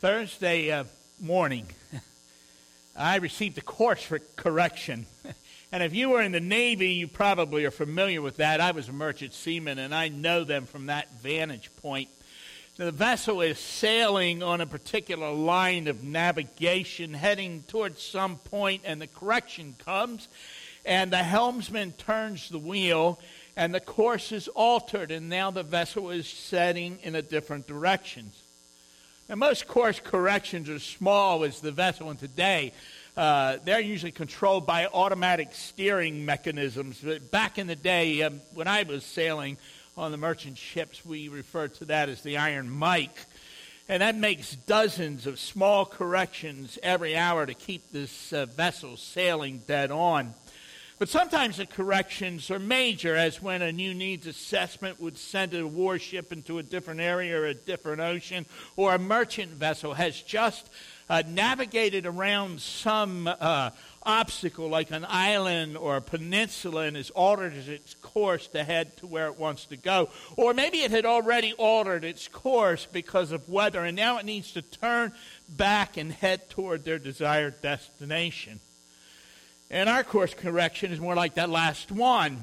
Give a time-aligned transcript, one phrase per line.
[0.00, 0.84] Thursday uh,
[1.20, 1.66] morning,
[2.96, 5.06] I received a course for correction.
[5.70, 8.58] And if you were in the Navy, you probably are familiar with that.
[8.58, 12.08] I was a merchant seaman, and I know them from that vantage point.
[12.78, 18.98] The vessel is sailing on a particular line of navigation, heading towards some point, and
[18.98, 20.26] the correction comes,
[20.86, 23.20] and the helmsman turns the wheel,
[23.54, 28.32] and the course is altered, and now the vessel is setting in a different direction.
[29.28, 32.72] Now, most course corrections are small as the vessel and today.
[33.14, 36.98] Uh, they're usually controlled by automatic steering mechanisms.
[37.04, 39.58] But back in the day, um, when I was sailing
[39.98, 43.26] on the merchant ships, we referred to that as the Iron Mike.
[43.86, 49.58] And that makes dozens of small corrections every hour to keep this uh, vessel sailing
[49.66, 50.32] dead on.
[50.98, 55.64] But sometimes the corrections are major, as when a new needs assessment would send a
[55.64, 60.68] warship into a different area or a different ocean, or a merchant vessel has just
[61.08, 63.70] uh, navigated around some uh,
[64.02, 69.06] obstacle like an island or a peninsula and has altered its course to head to
[69.06, 70.08] where it wants to go.
[70.36, 74.50] Or maybe it had already altered its course because of weather, and now it needs
[74.52, 75.12] to turn
[75.48, 78.58] back and head toward their desired destination.
[79.70, 82.38] And our course correction is more like that last one.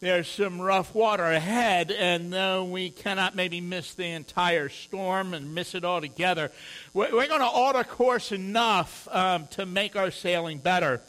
[0.00, 5.54] There's some rough water ahead, and though we cannot maybe miss the entire storm and
[5.54, 6.52] miss it altogether,
[6.92, 11.00] we're, we're going to alter course enough um, to make our sailing better.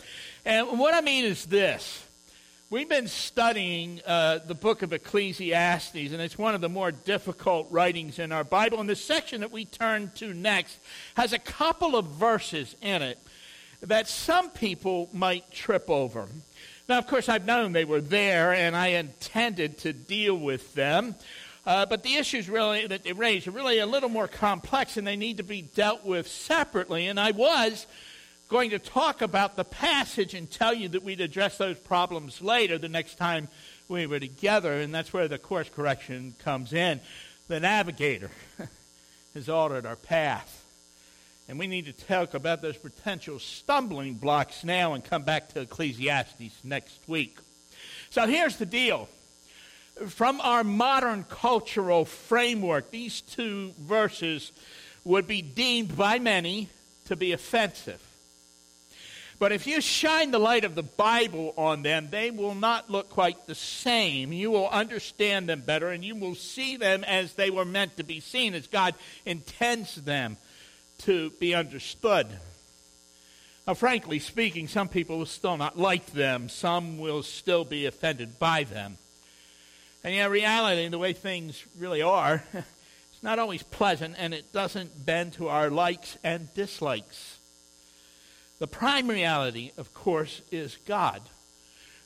[0.45, 2.05] And what I mean is this.
[2.69, 7.67] We've been studying uh, the book of Ecclesiastes, and it's one of the more difficult
[7.71, 8.79] writings in our Bible.
[8.79, 10.79] And the section that we turn to next
[11.17, 13.19] has a couple of verses in it
[13.81, 16.27] that some people might trip over.
[16.87, 21.15] Now, of course, I've known they were there, and I intended to deal with them.
[21.65, 25.07] Uh, but the issues really that they raise are really a little more complex, and
[25.07, 27.07] they need to be dealt with separately.
[27.07, 27.87] And I was
[28.49, 32.77] going to talk about the passage and tell you that we'd address those problems later
[32.77, 33.47] the next time
[33.87, 36.99] we were together, and that's where the course correction comes in.
[37.47, 38.29] The navigator
[39.33, 40.64] has altered our path.
[41.47, 45.61] And we need to talk about those potential stumbling blocks now and come back to
[45.61, 47.37] Ecclesiastes next week.
[48.09, 49.07] So here's the deal.
[50.07, 54.51] From our modern cultural framework, these two verses
[55.03, 56.69] would be deemed by many
[57.05, 58.01] to be offensive.
[59.37, 63.09] But if you shine the light of the Bible on them, they will not look
[63.09, 64.33] quite the same.
[64.33, 68.03] You will understand them better, and you will see them as they were meant to
[68.03, 68.95] be seen, as God
[69.25, 70.37] intends them
[70.99, 72.27] to be understood.
[73.67, 76.49] Now, frankly speaking, some people will still not like them.
[76.49, 78.97] Some will still be offended by them.
[80.03, 85.03] And yet, reality, the way things really are, it's not always pleasant and it doesn't
[85.03, 87.39] bend to our likes and dislikes.
[88.59, 91.21] The prime reality, of course, is God.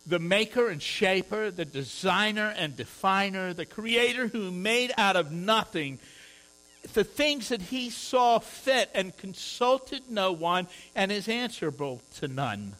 [0.07, 5.99] The maker and shaper, the designer and definer, the creator who made out of nothing
[6.93, 12.73] the things that he saw fit and consulted no one and is answerable to none.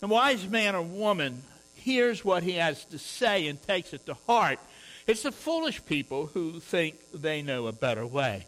[0.00, 1.42] The wise man or woman
[1.74, 4.58] hears what he has to say and takes it to heart.
[5.06, 8.46] It's the foolish people who think they know a better way.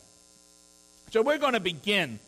[1.10, 2.18] So we're going to begin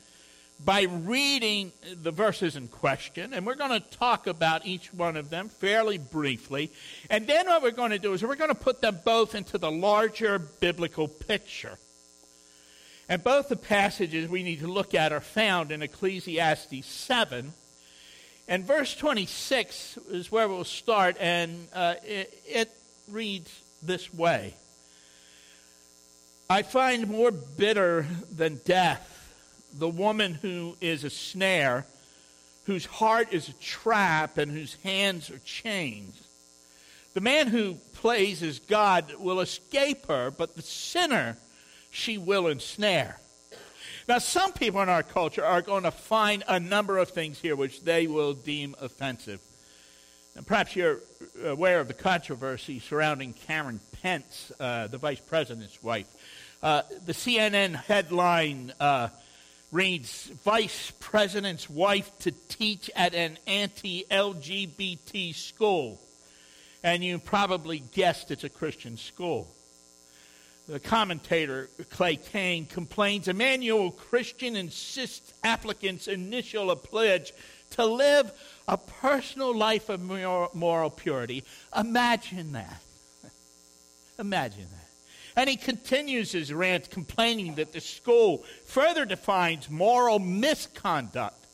[0.65, 1.73] by reading
[2.03, 5.99] the verses in question, and we're going to talk about each one of them fairly
[5.99, 6.71] briefly.
[7.11, 9.59] And then what we're going to do is we're going to put them both into
[9.59, 11.79] the larger biblical picture.
[13.09, 17.53] And both the passages we need to look at are found in Ecclesiastes 7.
[18.49, 22.71] And verse 26 is where we'll start, and uh, it, it
[23.09, 23.51] reads
[23.83, 24.55] this way
[26.49, 29.13] I find more bitter than death
[29.75, 31.87] the woman who is a snare,
[32.65, 36.21] whose heart is a trap, and whose hands are chains.
[37.15, 41.37] The man who plays as God will escape her, but the sinner
[41.91, 43.19] she will ensnare.
[44.09, 47.57] Now, some people in our culture are going to find a number of things here
[47.57, 49.41] which they will deem offensive.
[50.37, 51.01] And perhaps you're
[51.43, 56.07] aware of the controversy surrounding Karen Pence, uh, the vice president's wife.
[56.63, 59.09] Uh, the CNN headline uh,
[59.73, 66.01] reads Vice President's wife to teach at an anti LGBT school.
[66.85, 69.49] And you probably guessed it's a Christian school
[70.69, 77.33] the commentator Clay Cane complains Immanuel Christian insists applicants initial a pledge
[77.71, 78.33] to live
[78.67, 81.45] a personal life of moral purity.
[81.77, 82.83] Imagine that.
[84.19, 85.41] Imagine that.
[85.41, 91.45] And he continues his rant, complaining that the school further defines moral misconduct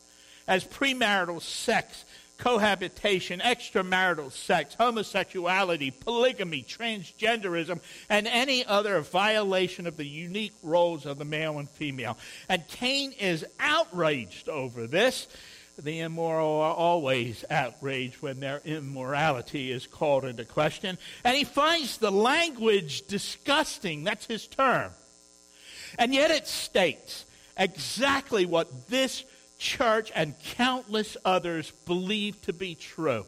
[0.47, 2.05] as premarital sex,
[2.39, 11.19] cohabitation, extramarital sex, homosexuality, polygamy, transgenderism, and any other violation of the unique roles of
[11.19, 12.19] the male and female.
[12.49, 15.29] And Cane is outraged over this
[15.79, 20.99] the immoral are always outraged when their immorality is called into question.
[21.25, 24.05] And he finds the language disgusting.
[24.05, 24.93] That's his term.
[25.99, 27.25] And yet it states
[27.57, 29.25] exactly what this
[29.63, 33.25] church and countless others believe to be true.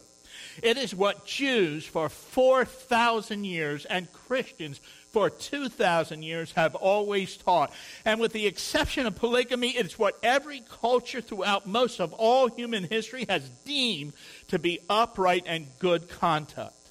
[0.63, 4.81] It is what Jews for 4,000 years and Christians
[5.13, 7.73] for 2,000 years have always taught.
[8.05, 12.83] And with the exception of polygamy, it's what every culture throughout most of all human
[12.83, 14.13] history has deemed
[14.49, 16.84] to be upright and good conduct.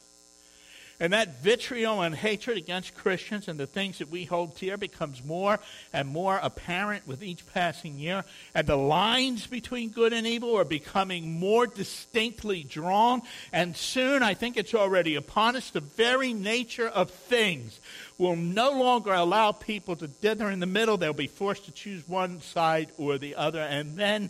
[0.99, 5.23] And that vitriol and hatred against Christians and the things that we hold dear becomes
[5.23, 5.59] more
[5.91, 8.23] and more apparent with each passing year.
[8.53, 13.23] And the lines between good and evil are becoming more distinctly drawn.
[13.51, 17.79] And soon, I think it's already upon us, the very nature of things
[18.17, 20.97] will no longer allow people to dither in the middle.
[20.97, 23.61] They'll be forced to choose one side or the other.
[23.61, 24.29] And then,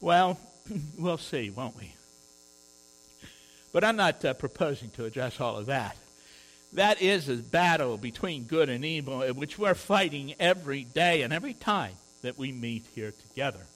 [0.00, 0.38] well,
[0.98, 1.94] we'll see, won't we?
[3.74, 5.96] But I'm not uh, proposing to address all of that.
[6.74, 11.54] That is a battle between good and evil, which we're fighting every day and every
[11.54, 13.66] time that we meet here together.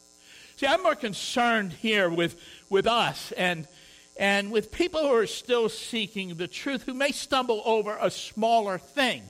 [0.57, 2.41] See, I'm more concerned here with,
[2.71, 3.67] with us and,
[4.17, 8.79] and with people who are still seeking the truth, who may stumble over a smaller
[8.79, 9.25] thing.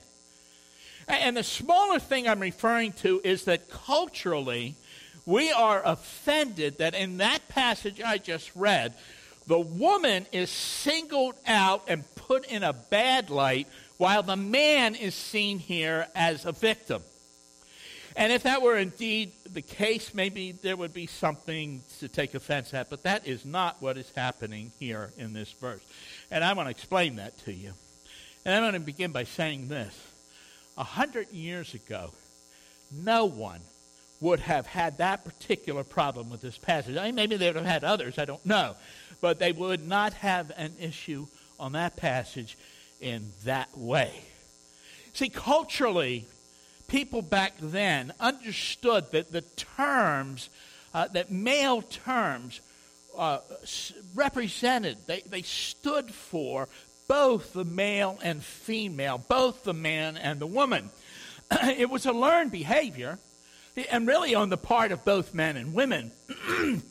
[1.07, 4.75] And the smaller thing I'm referring to is that culturally,
[5.25, 8.93] we are offended that in that passage I just read,
[9.49, 13.67] the woman is singled out and put in a bad light,
[13.97, 17.01] while the man is seen here as a victim.
[18.15, 22.75] And if that were indeed the case, maybe there would be something to take offense
[22.75, 25.81] at, but that is not what is happening here in this verse.
[26.29, 27.73] And I want to explain that to you.
[28.45, 29.95] And I'm going to begin by saying this.
[30.77, 32.11] A hundred years ago,
[32.91, 33.61] no one
[34.21, 36.97] would have had that particular problem with this passage.
[36.97, 38.75] I mean, maybe they would have had others, I don't know
[39.21, 41.27] but they would not have an issue
[41.59, 42.57] on that passage
[43.01, 44.23] in that way.
[45.13, 46.25] See, culturally,
[46.87, 50.49] people back then understood that the terms,
[50.93, 52.61] uh, that male terms,
[53.17, 53.39] uh,
[54.15, 56.67] represented, they, they stood for
[57.07, 60.89] both the male and female, both the man and the woman.
[61.51, 63.17] it was a learned behavior,
[63.91, 66.11] and really on the part of both men and women.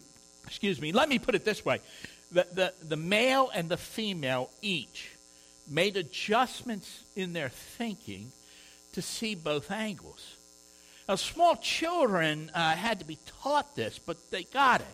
[0.46, 1.80] Excuse me, let me put it this way
[2.32, 5.10] the, the, the male and the female each
[5.68, 8.32] made adjustments in their thinking
[8.92, 10.34] to see both angles.
[11.08, 14.86] Now, small children uh, had to be taught this, but they got it.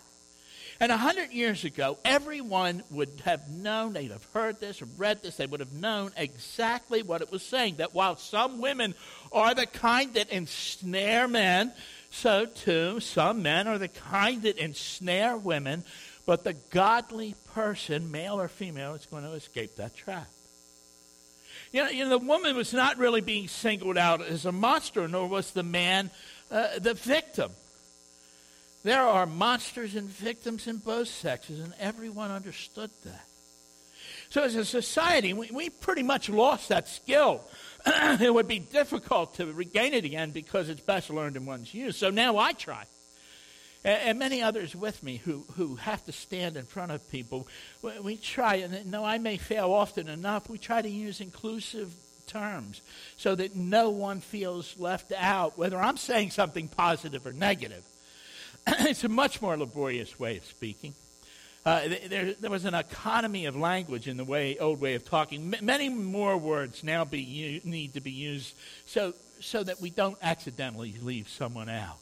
[0.81, 5.23] And a hundred years ago, everyone would have known, they'd have heard this or read
[5.23, 7.77] this, they would have known exactly what it was saying.
[7.77, 8.95] That while some women
[9.33, 11.73] are the kind that ensnare men,
[12.11, 15.85] so too some men are the kind that ensnare women.
[16.27, 20.29] But the godly person, male or female, is going to escape that trap.
[21.73, 25.07] You know, you know, the woman was not really being singled out as a monster,
[25.09, 26.11] nor was the man
[26.51, 27.51] uh, the victim.
[28.85, 33.25] There are monsters and victims in both sexes, and everyone understood that.
[34.31, 37.41] So, as a society, we, we pretty much lost that skill.
[37.87, 41.97] it would be difficult to regain it again because it's best learned in one's youth.
[41.97, 42.85] So now I try
[43.85, 47.47] and, and many others with me who, who have to stand in front of people.
[47.83, 51.93] We, we try, and no, I may fail often enough, we try to use inclusive
[52.27, 52.81] terms
[53.17, 57.85] so that no one feels left out, whether I'm saying something positive or negative.
[58.67, 60.95] it's a much more laborious way of speaking.
[61.67, 65.55] Uh, there, there, was an economy of language in the way old way of talking.
[65.55, 70.19] M- many more words now be, need to be used so so that we don't
[70.23, 71.99] accidentally leave someone out.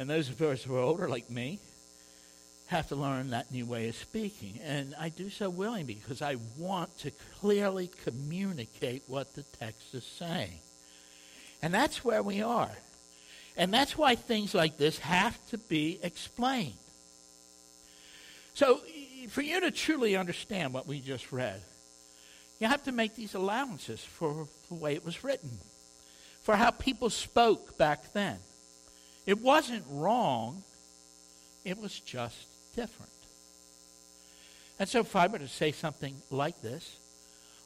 [0.00, 1.58] And those of us who are older, like me,
[2.68, 4.58] have to learn that new way of speaking.
[4.64, 10.04] And I do so willingly because I want to clearly communicate what the text is
[10.04, 10.58] saying.
[11.60, 12.70] And that's where we are.
[13.58, 16.78] And that's why things like this have to be explained.
[18.54, 18.80] So,
[19.28, 21.60] for you to truly understand what we just read,
[22.58, 25.58] you have to make these allowances for the way it was written,
[26.42, 28.38] for how people spoke back then.
[29.26, 30.62] It wasn't wrong,
[31.64, 33.10] it was just different.
[34.78, 36.96] And so, if I were to say something like this,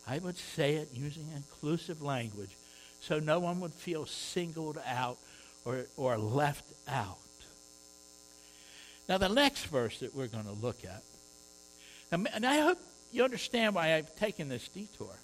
[0.06, 2.50] I would say it using inclusive language
[3.00, 5.18] so no one would feel singled out
[5.64, 7.18] or, or left out.
[9.08, 11.02] Now, the next verse that we're going to look at,
[12.10, 12.78] and I hope
[13.12, 15.14] you understand why I've taken this detour.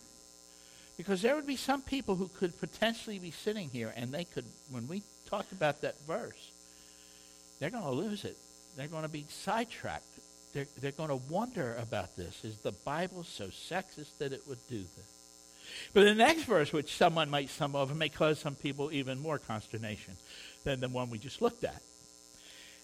[1.00, 4.45] Because there would be some people who could potentially be sitting here and they could,
[4.71, 6.50] when we talked about that verse,
[7.59, 8.37] they're going to lose it.
[8.76, 10.04] They're going to be sidetracked.
[10.52, 12.45] They're, they're going to wonder about this.
[12.45, 15.07] Is the Bible so sexist that it would do this?
[15.95, 19.38] But the next verse, which someone might stumble over, may cause some people even more
[19.38, 20.19] consternation
[20.64, 21.80] than the one we just looked at.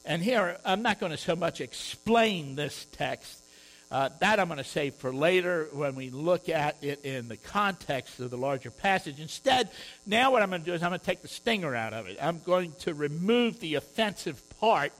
[0.06, 3.42] And here, I'm not going to so much explain this text.
[3.88, 7.36] Uh, that I'm going to save for later when we look at it in the
[7.36, 9.20] context of the larger passage.
[9.20, 9.70] Instead,
[10.04, 12.08] now what I'm going to do is I'm going to take the stinger out of
[12.08, 12.18] it.
[12.20, 14.92] I'm going to remove the offensive part,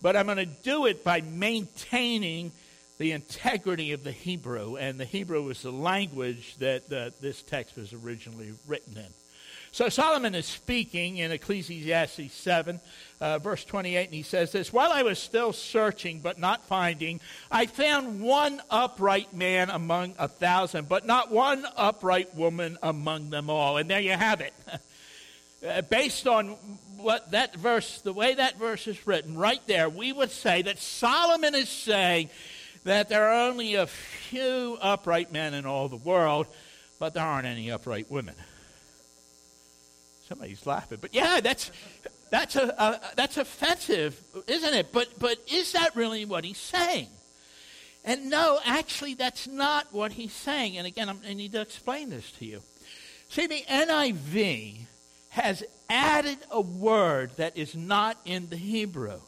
[0.00, 2.52] but I'm going to do it by maintaining
[2.96, 7.76] the integrity of the Hebrew, and the Hebrew is the language that uh, this text
[7.76, 9.19] was originally written in.
[9.72, 12.80] So Solomon is speaking in Ecclesiastes 7,
[13.20, 17.20] uh, verse 28, and he says this While I was still searching but not finding,
[17.52, 23.48] I found one upright man among a thousand, but not one upright woman among them
[23.48, 23.76] all.
[23.76, 24.52] And there you have it.
[25.66, 26.48] uh, based on
[26.96, 30.80] what that verse, the way that verse is written, right there, we would say that
[30.80, 32.28] Solomon is saying
[32.82, 36.48] that there are only a few upright men in all the world,
[36.98, 38.34] but there aren't any upright women.
[40.30, 41.72] Somebody's laughing, but yeah, that's
[42.30, 44.92] that's a, that's offensive, isn't it?
[44.92, 47.08] But but is that really what he's saying?
[48.04, 50.78] And no, actually, that's not what he's saying.
[50.78, 52.62] And again, I'm, I need to explain this to you.
[53.28, 54.82] See, the NIV
[55.30, 59.18] has added a word that is not in the Hebrew.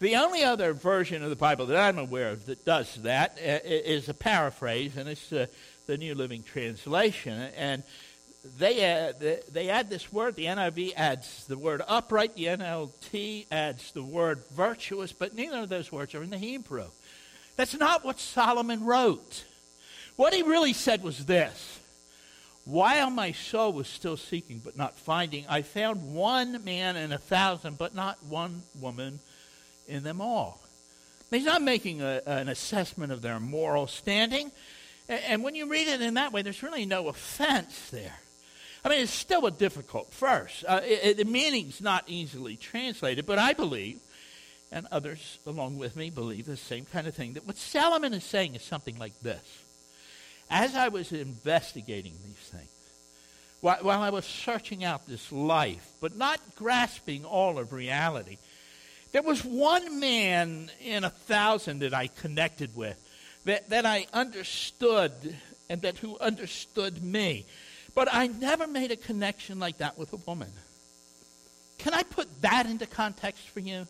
[0.00, 4.10] The only other version of the Bible that I'm aware of that does that uh,
[4.10, 7.50] a paraphrase, and it's the New Living Translation.
[7.58, 7.82] And
[8.58, 9.20] they add,
[9.52, 10.36] they add this word.
[10.36, 12.36] The NIV adds the word upright.
[12.36, 16.88] The NLT adds the word virtuous, but neither of those words are in the Hebrew.
[17.56, 19.44] That's not what Solomon wrote.
[20.16, 21.80] What he really said was this
[22.66, 27.18] While my soul was still seeking but not finding, I found one man in a
[27.18, 29.20] thousand, but not one woman
[29.88, 30.60] in them all.
[31.30, 34.52] He's not making a, an assessment of their moral standing.
[35.08, 38.14] And when you read it in that way, there's really no offense there.
[38.84, 40.62] I mean, it's still a difficult verse.
[40.68, 43.98] Uh, it, the meaning's not easily translated, but I believe,
[44.70, 48.24] and others along with me believe the same kind of thing, that what Solomon is
[48.24, 49.40] saying is something like this.
[50.50, 52.68] As I was investigating these things,
[53.62, 58.36] while, while I was searching out this life, but not grasping all of reality,
[59.12, 63.00] there was one man in a thousand that I connected with,
[63.46, 65.12] that, that I understood,
[65.70, 67.46] and that who understood me.
[67.94, 70.50] But I never made a connection like that with a woman.
[71.78, 73.86] Can I put that into context for you?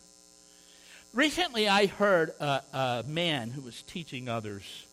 [1.13, 4.85] Recently, I heard a, a man who was teaching others,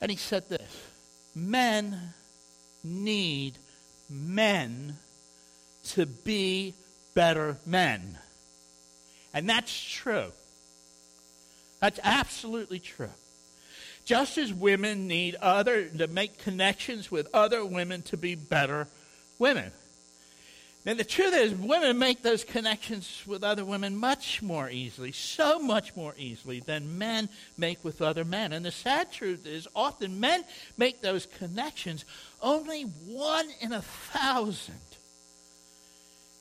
[0.00, 0.82] and he said this
[1.34, 2.14] Men
[2.82, 3.58] need
[4.08, 4.96] men
[5.84, 6.74] to be
[7.14, 8.18] better men.
[9.34, 10.32] And that's true.
[11.80, 13.10] That's absolutely true.
[14.06, 18.86] Just as women need other to make connections with other women to be better
[19.38, 19.72] women.
[20.86, 25.58] And the truth is, women make those connections with other women much more easily, so
[25.58, 28.52] much more easily than men make with other men.
[28.52, 30.44] And the sad truth is, often men
[30.78, 32.04] make those connections
[32.40, 34.78] only one in a thousand.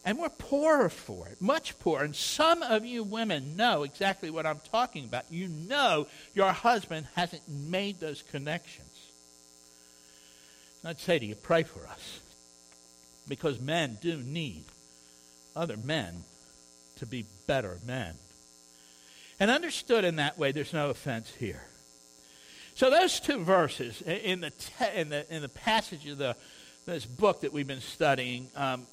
[0.05, 2.03] And we're poorer for it, much poorer.
[2.03, 5.25] And some of you women know exactly what I'm talking about.
[5.31, 8.87] You know your husband hasn't made those connections.
[10.85, 12.19] I'd say to you, pray for us.
[13.27, 14.65] Because men do need
[15.55, 16.23] other men
[16.97, 18.13] to be better men.
[19.39, 21.63] And understood in that way, there's no offense here.
[22.75, 26.35] So those two verses in the, te- in the, in the passage of the,
[26.85, 28.85] this book that we've been studying um,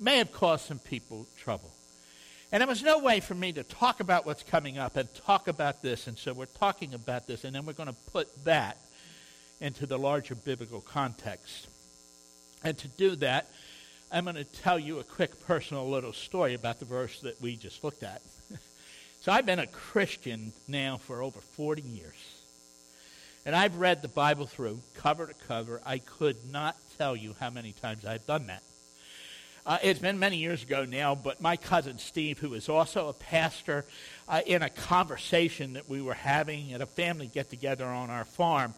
[0.00, 1.72] may have caused some people trouble.
[2.52, 5.48] And there was no way for me to talk about what's coming up and talk
[5.48, 6.06] about this.
[6.06, 8.76] And so we're talking about this, and then we're going to put that
[9.60, 11.68] into the larger biblical context.
[12.62, 13.48] And to do that,
[14.12, 17.56] I'm going to tell you a quick personal little story about the verse that we
[17.56, 18.22] just looked at.
[19.20, 22.39] so I've been a Christian now for over 40 years.
[23.46, 25.80] And I've read the Bible through cover to cover.
[25.84, 28.62] I could not tell you how many times I've done that.
[29.64, 33.12] Uh, it's been many years ago now, but my cousin Steve, who is also a
[33.12, 33.84] pastor,
[34.28, 38.24] uh, in a conversation that we were having at a family get together on our
[38.24, 38.74] farm,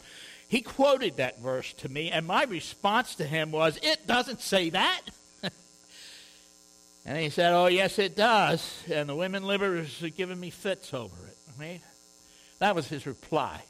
[0.48, 4.70] he quoted that verse to me, and my response to him was, It doesn't say
[4.70, 5.00] that.
[7.06, 8.82] and he said, Oh, yes, it does.
[8.92, 11.38] And the women livers are giving me fits over it.
[11.58, 11.80] Right?
[12.58, 13.62] That was his reply.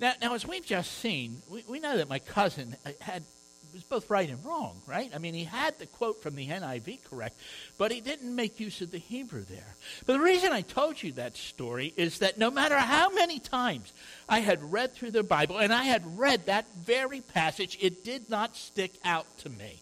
[0.00, 3.24] Now, now as we've just seen, we, we know that my cousin uh, had
[3.72, 5.10] was both right and wrong, right?
[5.14, 7.38] I mean, he had the quote from the NIV correct,
[7.76, 9.76] but he didn't make use of the Hebrew there.
[10.06, 13.92] But the reason I told you that story is that no matter how many times
[14.28, 18.30] I had read through the Bible and I had read that very passage, it did
[18.30, 19.80] not stick out to me.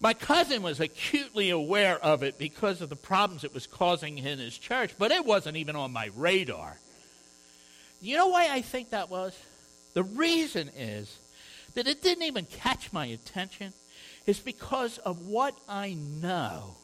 [0.00, 4.38] My cousin was acutely aware of it because of the problems it was causing in
[4.38, 6.78] his church, but it wasn't even on my radar.
[8.00, 9.36] You know why I think that was?
[9.94, 11.18] The reason is
[11.74, 13.72] that it didn't even catch my attention
[14.26, 16.76] is because of what I know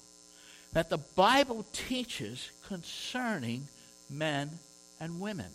[0.72, 3.68] that the Bible teaches concerning
[4.10, 4.50] men
[5.00, 5.50] and women.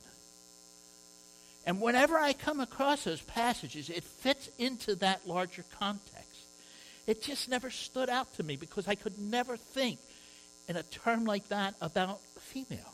[1.66, 6.46] And whenever I come across those passages, it fits into that larger context.
[7.06, 10.00] It just never stood out to me because I could never think
[10.68, 12.86] in a term like that about females.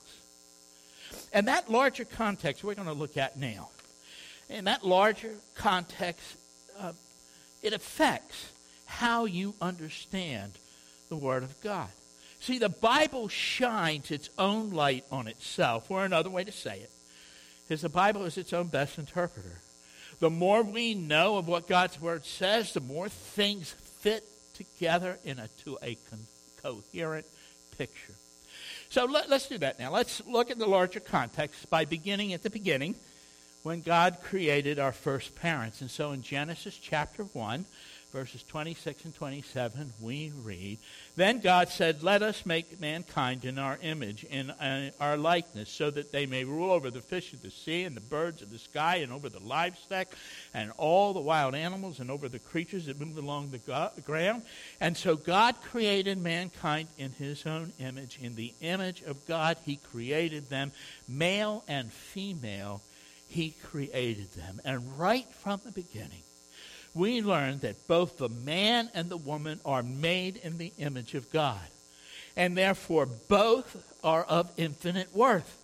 [1.36, 3.70] And that larger context we're going to look at now
[4.50, 6.38] in that larger context,
[6.80, 6.94] uh,
[7.62, 8.52] it affects
[8.86, 10.54] how you understand
[11.10, 11.90] the Word of God.
[12.40, 16.92] See, the Bible shines its own light on itself, or another way to say it
[17.68, 19.60] is the Bible is its own best interpreter.
[20.20, 24.24] The more we know of what God's Word says, the more things fit
[24.54, 26.28] together into a con-
[26.62, 27.26] coherent
[27.78, 28.14] picture.
[28.90, 29.92] So let, us do that now.
[29.92, 32.96] Let's look at the larger context by beginning at the beginning
[33.64, 35.82] when God created our first parents.
[35.82, 37.66] And so in Genesis chapter 1,
[38.16, 40.80] verses 26 and 27, we read
[41.18, 45.92] Then God said, Let us make mankind in our image, in uh, our likeness, so
[45.92, 48.58] that they may rule over the fish of the sea and the birds of the
[48.58, 50.08] sky and over the livestock
[50.54, 54.44] and all the wild animals and over the creatures that move along the ground.
[54.80, 58.18] And so God created mankind in his own image.
[58.22, 60.72] In the image of God, he created them,
[61.06, 62.82] male and female
[63.28, 64.62] he created them.
[64.64, 66.22] And right from the beginning,
[66.96, 71.32] we learn that both the man and the woman are made in the image of
[71.32, 71.60] God.
[72.38, 75.62] And therefore, both are of infinite worth.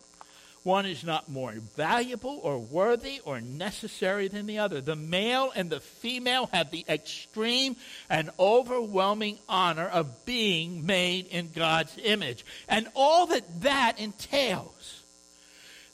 [0.64, 4.80] One is not more valuable or worthy or necessary than the other.
[4.80, 7.78] The male and the female have the extreme
[8.10, 12.46] and overwhelming honor of being made in God's image.
[12.68, 15.01] And all that that entails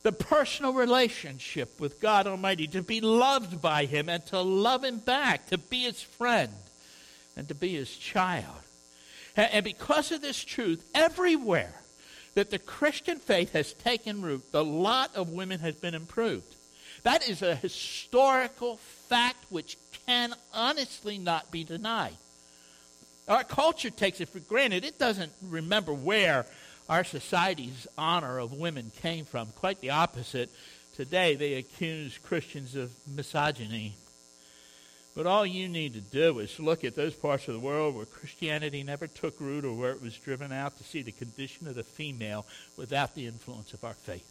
[0.08, 5.00] the personal relationship with God Almighty, to be loved by Him and to love Him
[5.00, 6.54] back, to be His friend
[7.36, 8.56] and to be His child.
[9.36, 11.74] And because of this truth, everywhere
[12.36, 16.56] that the Christian faith has taken root, the lot of women has been improved.
[17.04, 18.78] That is a historical
[19.10, 22.16] fact which can honestly not be denied.
[23.28, 24.86] Our culture takes it for granted.
[24.86, 26.46] It doesn't remember where
[26.90, 29.48] our society's honor of women came from.
[29.48, 30.50] Quite the opposite.
[30.96, 33.96] Today, they accuse Christians of misogyny.
[35.16, 38.06] But all you need to do is look at those parts of the world where
[38.06, 41.76] Christianity never took root or where it was driven out to see the condition of
[41.76, 42.46] the female
[42.78, 44.28] without the influence of our faith.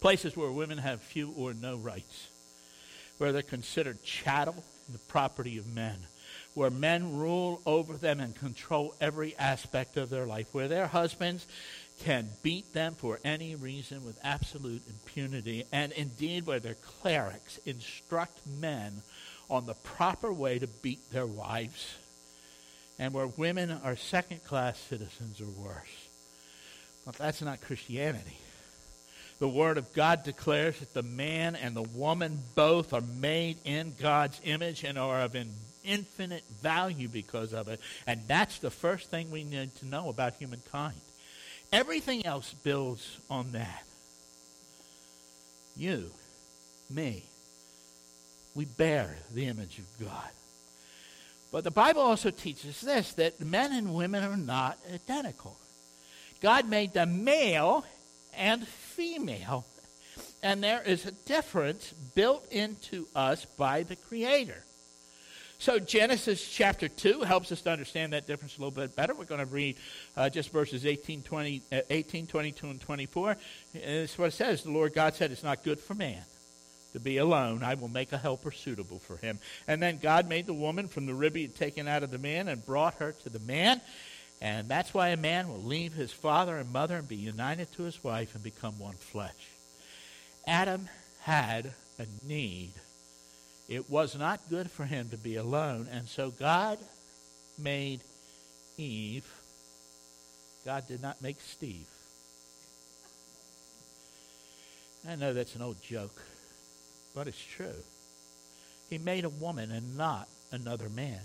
[0.00, 2.28] Places where women have few or no rights,
[3.18, 5.96] where they're considered chattel, the property of men
[6.54, 11.46] where men rule over them and control every aspect of their life, where their husbands
[12.02, 18.38] can beat them for any reason with absolute impunity, and indeed where their clerics instruct
[18.60, 19.02] men
[19.50, 21.94] on the proper way to beat their wives,
[22.98, 26.08] and where women are second class citizens or worse.
[27.04, 28.38] But that's not Christianity.
[29.40, 33.94] The Word of God declares that the man and the woman both are made in
[34.00, 35.34] God's image and are of
[35.84, 37.80] infinite value because of it.
[38.06, 41.00] And that's the first thing we need to know about humankind.
[41.72, 43.84] Everything else builds on that.
[45.76, 46.10] You,
[46.88, 47.24] me,
[48.54, 50.30] we bear the image of God.
[51.50, 55.56] But the Bible also teaches this that men and women are not identical.
[56.40, 57.84] God made them male
[58.36, 59.64] and female,
[60.42, 64.64] and there is a difference built into us by the Creator.
[65.58, 69.14] So Genesis chapter 2 helps us to understand that difference a little bit better.
[69.14, 69.76] We're going to read
[70.16, 73.36] uh, just verses 18, 20, uh, 18, 22, and 24.
[73.72, 74.62] It's what it says.
[74.62, 76.22] The Lord God said, It's not good for man
[76.94, 77.62] to be alone.
[77.62, 79.38] I will make a helper suitable for him.
[79.68, 82.18] And then God made the woman from the rib he had taken out of the
[82.18, 83.80] man and brought her to the man.
[84.40, 87.82] And that's why a man will leave his father and mother and be united to
[87.82, 89.32] his wife and become one flesh.
[90.46, 90.88] Adam
[91.20, 92.72] had a need.
[93.68, 96.78] It was not good for him to be alone, and so God
[97.58, 98.00] made
[98.76, 99.26] Eve.
[100.64, 101.86] God did not make Steve.
[105.08, 106.22] I know that's an old joke,
[107.14, 107.82] but it's true.
[108.88, 111.20] He made a woman and not another man.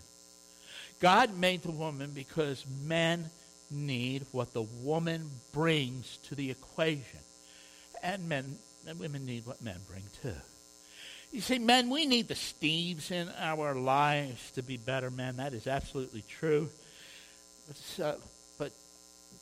[1.00, 3.30] God made the woman because men
[3.72, 7.20] need what the woman brings to the equation.
[8.04, 10.40] And men and women need what men bring too.
[11.32, 15.38] You see, men, we need the Steves in our lives to be better men.
[15.38, 16.70] That is absolutely true.
[17.76, 18.18] So,
[18.58, 18.72] but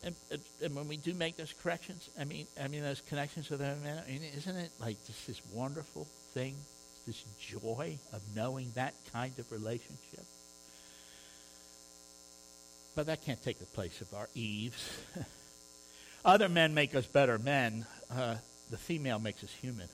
[0.03, 0.13] and,
[0.61, 3.77] and, when we do make those corrections, I mean, I mean those connections with other
[3.81, 4.03] men.
[4.05, 6.55] I mean, isn't it like just this wonderful thing,
[7.05, 10.25] this joy of knowing that kind of relationship?
[12.95, 14.89] But that can't take the place of our Eves.
[16.25, 17.85] Other men make us better men.
[18.11, 18.35] Uh,
[18.71, 19.87] the female makes us human.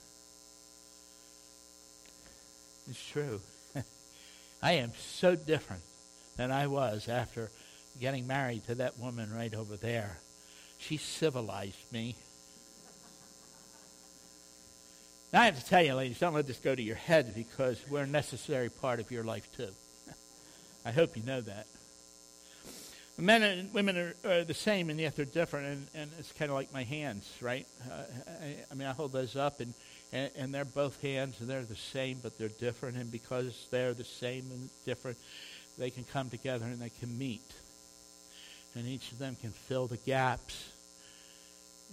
[2.88, 3.40] It's true.
[4.62, 5.82] I am so different
[6.36, 7.50] than I was after
[8.00, 10.18] getting married to that woman right over there.
[10.78, 12.16] She civilized me.
[15.32, 17.80] Now, I have to tell you, ladies, don't let this go to your head because
[17.88, 19.70] we're a necessary part of your life, too.
[20.84, 21.66] I hope you know that.
[23.16, 26.50] Men and women are, are, the same, and yet they're different, and, and it's kind
[26.50, 27.66] of like my hands, right?
[27.90, 29.72] Uh, I, I, mean, I hold those up, and,
[30.12, 33.94] and, and they're both hands, and they're the same, but they're different, and because they're
[33.94, 35.18] the same and different,
[35.78, 37.52] they can come together and they can meet.
[38.74, 40.68] And each of them can fill the gaps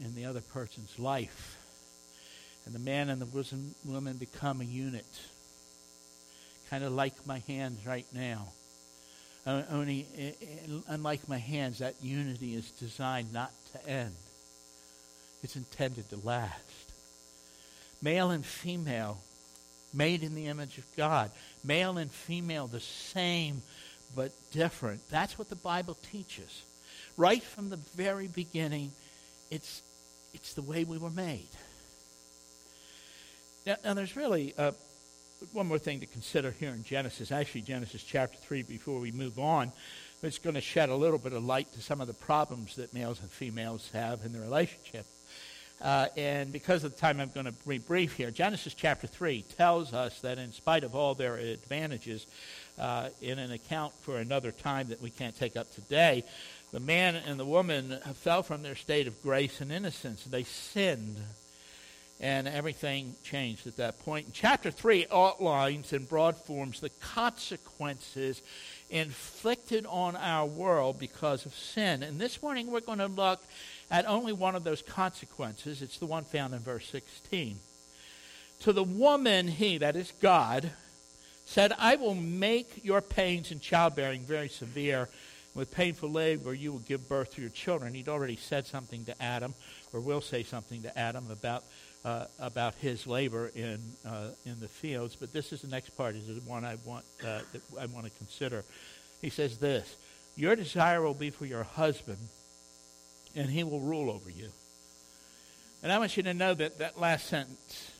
[0.03, 1.57] in the other person's life.
[2.65, 5.05] And the man and the woman become a unit,
[6.69, 8.47] kind of like my hands right now
[9.45, 10.45] only, eh, eh,
[10.87, 14.15] unlike my hands, that unity is designed not to end.
[15.43, 16.90] It's intended to last.
[18.01, 19.19] Male and female,
[19.93, 21.31] made in the image of God.
[21.63, 23.61] Male and female, the same
[24.15, 25.01] but different.
[25.09, 26.63] That's what the Bible teaches.
[27.17, 28.91] Right from the very beginning,
[29.49, 29.81] it's,
[30.33, 31.49] it's the way we were made.
[33.65, 34.73] Now, now there's really a,
[35.53, 39.39] one more thing to consider here in Genesis, actually, Genesis chapter 3, before we move
[39.39, 39.71] on.
[40.23, 42.93] It's going to shed a little bit of light to some of the problems that
[42.93, 45.05] males and females have in the relationship.
[45.81, 48.29] Uh, and because of the time, I'm going to be brief here.
[48.29, 52.27] Genesis chapter 3 tells us that in spite of all their advantages,
[52.77, 56.23] uh, in an account for another time that we can't take up today,
[56.71, 60.23] the man and the woman fell from their state of grace and innocence.
[60.23, 61.17] They sinned
[62.21, 64.27] and everything changed at that point.
[64.27, 68.41] And chapter 3 outlines in broad forms the consequences
[68.91, 72.03] inflicted on our world because of sin.
[72.03, 73.41] And this morning we're going to look
[73.91, 75.81] at only one of those consequences.
[75.81, 77.59] It's the one found in verse 16.
[78.61, 80.71] To the woman, he, that is God,
[81.45, 85.09] said, I will make your pains in childbearing very severe.
[85.53, 87.93] With painful labor, you will give birth to your children.
[87.93, 89.53] He'd already said something to Adam,
[89.91, 91.65] or will say something to Adam about
[92.05, 95.17] uh, about his labor in uh, in the fields.
[95.19, 96.15] But this is the next part.
[96.15, 98.63] Is the one I want uh, that I want to consider.
[99.21, 99.93] He says this:
[100.37, 102.19] Your desire will be for your husband,
[103.35, 104.49] and he will rule over you.
[105.83, 107.91] And I want you to know that that last sentence,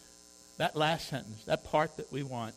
[0.58, 2.54] that last sentence, that part that we want,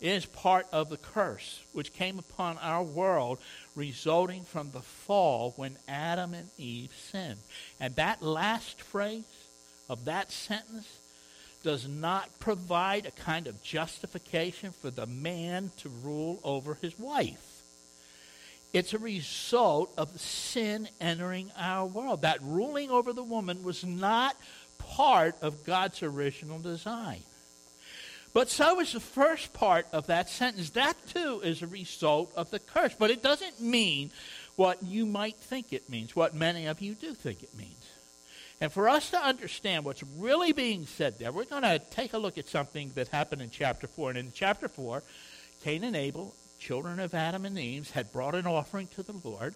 [0.00, 3.38] is part of the curse which came upon our world
[3.74, 7.38] resulting from the fall when Adam and Eve sinned.
[7.80, 9.24] And that last phrase
[9.88, 10.98] of that sentence
[11.62, 17.53] does not provide a kind of justification for the man to rule over his wife.
[18.74, 22.22] It's a result of sin entering our world.
[22.22, 24.36] That ruling over the woman was not
[24.78, 27.22] part of God's original design.
[28.32, 30.70] But so is the first part of that sentence.
[30.70, 32.92] That too is a result of the curse.
[32.98, 34.10] But it doesn't mean
[34.56, 37.70] what you might think it means, what many of you do think it means.
[38.60, 42.18] And for us to understand what's really being said there, we're going to take a
[42.18, 44.10] look at something that happened in chapter 4.
[44.10, 45.04] And in chapter 4,
[45.62, 49.54] Cain and Abel, children of Adam and Eve, had brought an offering to the Lord.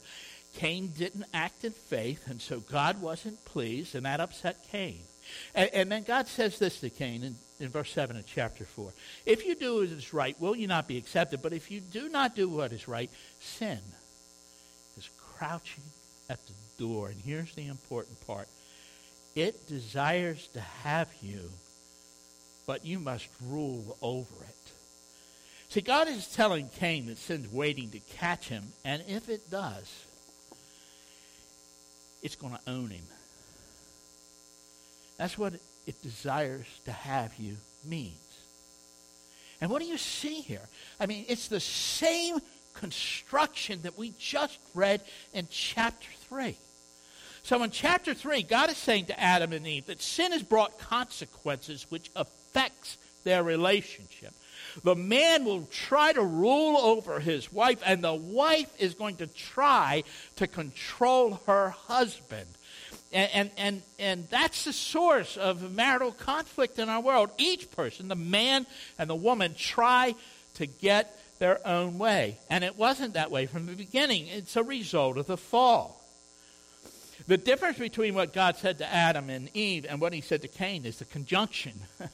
[0.55, 5.01] Cain didn't act in faith, and so God wasn't pleased, and that upset Cain.
[5.55, 8.93] And, and then God says this to Cain in, in verse 7 of chapter 4
[9.27, 11.43] If you do what is right, will you not be accepted?
[11.43, 13.81] But if you do not do what is right, sin
[14.97, 15.85] is crouching
[16.31, 17.09] at the door.
[17.09, 18.49] And here's the important part
[19.35, 21.51] it desires to have you,
[22.67, 24.58] but you must rule over it.
[25.69, 30.05] See, God is telling Cain that sin's waiting to catch him, and if it does,
[32.23, 33.05] it's going to own him.
[35.19, 35.55] That's what
[35.87, 38.15] it desires to have you means.
[39.61, 40.69] And what do you see here?
[40.99, 42.39] I mean, it's the same
[42.75, 45.03] construction that we just read
[45.35, 46.57] in chapter 3.
[47.43, 50.79] So in chapter 3, God is saying to Adam and Eve that sin has brought
[50.79, 52.68] consequences which affects
[53.25, 54.33] their relationship.
[54.85, 59.27] The man will try to rule over his wife, and the wife is going to
[59.27, 60.05] try
[60.37, 62.47] to control her husband.
[63.13, 67.31] And, and, and, and that's the source of marital conflict in our world.
[67.39, 68.67] Each person, the man
[68.99, 70.15] and the woman, try
[70.55, 72.39] to get their own way.
[72.51, 75.99] And it wasn't that way from the beginning, it's a result of the fall.
[77.27, 80.49] The difference between what God said to Adam and Eve and what he said to
[80.49, 81.81] Cain is the conjunction.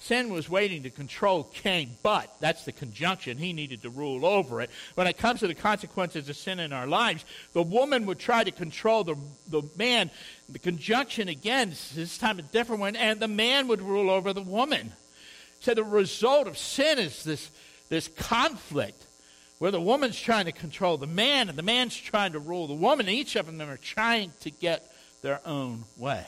[0.00, 3.36] Sin was waiting to control Cain, but that's the conjunction.
[3.36, 4.70] He needed to rule over it.
[4.94, 8.42] When it comes to the consequences of sin in our lives, the woman would try
[8.42, 9.16] to control the,
[9.48, 10.10] the man.
[10.48, 14.40] The conjunction, again, this time a different one, and the man would rule over the
[14.40, 14.94] woman.
[15.60, 17.50] So the result of sin is this,
[17.90, 19.06] this conflict
[19.58, 22.72] where the woman's trying to control the man and the man's trying to rule the
[22.72, 23.06] woman.
[23.06, 26.26] Each of them are trying to get their own way.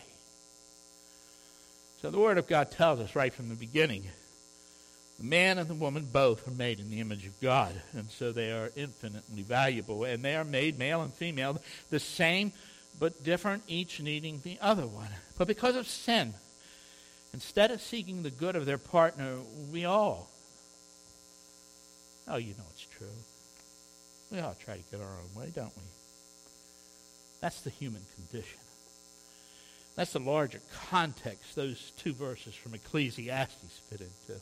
[2.03, 4.05] So the Word of God tells us right from the beginning
[5.19, 8.33] the man and the woman both are made in the image of God, and so
[8.33, 10.03] they are infinitely valuable.
[10.03, 12.51] And they are made, male and female, the same
[12.99, 15.11] but different, each needing the other one.
[15.39, 16.35] But because of sin,
[17.33, 19.37] instead of seeking the good of their partner,
[19.71, 20.29] we all,
[22.27, 23.07] oh, you know it's true,
[24.33, 25.83] we all try to get our own way, don't we?
[27.41, 28.59] That's the human condition.
[29.95, 34.41] That's the larger context those two verses from Ecclesiastes fit into.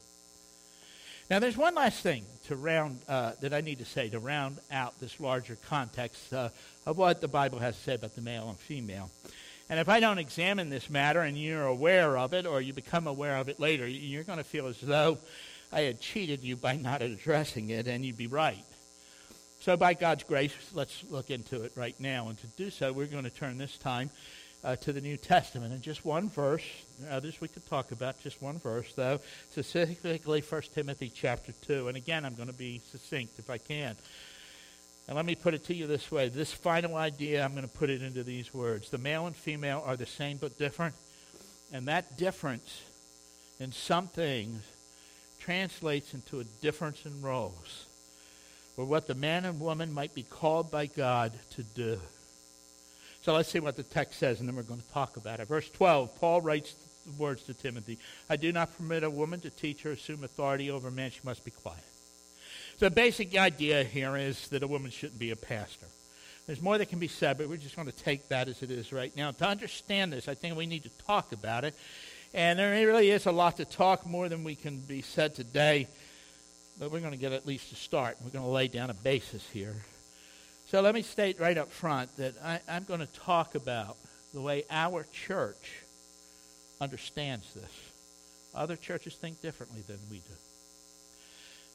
[1.28, 4.58] Now, there's one last thing to round uh, that I need to say to round
[4.72, 6.48] out this larger context uh,
[6.86, 9.10] of what the Bible has to say about the male and female.
[9.68, 13.06] And if I don't examine this matter and you're aware of it, or you become
[13.06, 15.18] aware of it later, you're going to feel as though
[15.70, 18.64] I had cheated you by not addressing it, and you'd be right.
[19.60, 22.28] So, by God's grace, let's look into it right now.
[22.28, 24.10] And to do so, we're going to turn this time
[24.62, 25.72] uh, to the New Testament.
[25.72, 26.64] And just one verse,
[27.10, 29.20] others we could talk about, just one verse, though,
[29.50, 31.88] specifically 1 Timothy chapter 2.
[31.88, 33.96] And again, I'm going to be succinct if I can.
[35.08, 37.68] And let me put it to you this way this final idea, I'm going to
[37.68, 38.90] put it into these words.
[38.90, 40.94] The male and female are the same but different.
[41.72, 42.82] And that difference
[43.58, 44.62] in some things
[45.40, 47.86] translates into a difference in roles,
[48.76, 52.00] or what the man and woman might be called by God to do.
[53.22, 55.48] So let's see what the text says, and then we're going to talk about it.
[55.48, 59.50] Verse 12, Paul writes the words to Timothy I do not permit a woman to
[59.50, 61.10] teach or assume authority over a man.
[61.10, 61.84] She must be quiet.
[62.78, 65.86] The basic idea here is that a woman shouldn't be a pastor.
[66.46, 68.70] There's more that can be said, but we're just going to take that as it
[68.70, 69.30] is right now.
[69.32, 71.74] To understand this, I think we need to talk about it.
[72.32, 75.88] And there really is a lot to talk, more than we can be said today.
[76.78, 78.16] But we're going to get at least a start.
[78.24, 79.76] We're going to lay down a basis here.
[80.70, 83.96] So let me state right up front that I, am going to talk about
[84.32, 85.82] the way our church
[86.80, 87.72] understands this.
[88.54, 90.34] Other churches think differently than we do.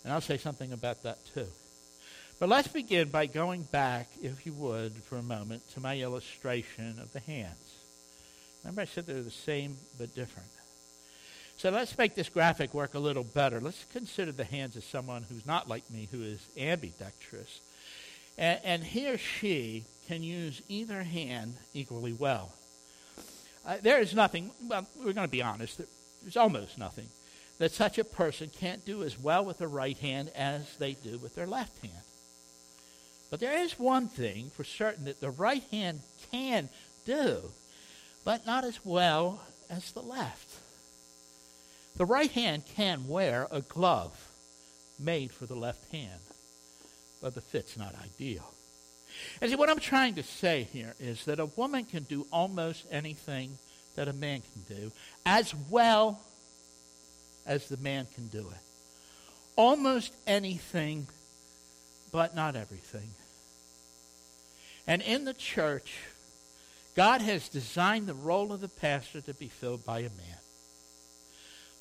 [0.05, 1.47] And I'll say something about that too.
[2.39, 6.97] But let's begin by going back, if you would, for a moment, to my illustration
[7.01, 7.75] of the hands.
[8.63, 10.47] Remember, I said they're the same but different.
[11.58, 13.60] So let's make this graphic work a little better.
[13.60, 17.60] Let's consider the hands of someone who's not like me, who is ambidextrous.
[18.38, 22.54] And, and he or she can use either hand equally well.
[23.65, 25.82] Uh, there is nothing, well, we're going to be honest,
[26.21, 27.08] there's almost nothing
[27.58, 31.17] that such a person can't do as well with their right hand as they do
[31.17, 32.04] with their left hand.
[33.32, 36.69] But there is one thing for certain that the right hand can
[37.06, 37.39] do,
[38.24, 40.50] but not as well as the left.
[41.98, 44.30] The right hand can wear a glove
[45.00, 46.19] made for the left hand
[47.26, 48.54] but the fit's not ideal.
[49.42, 52.86] And see, what I'm trying to say here is that a woman can do almost
[52.92, 53.58] anything
[53.96, 54.92] that a man can do,
[55.26, 56.22] as well
[57.48, 58.62] as the man can do it.
[59.56, 61.08] Almost anything,
[62.12, 63.10] but not everything.
[64.86, 65.98] And in the church,
[66.96, 70.38] God has designed the role of the pastor to be filled by a man.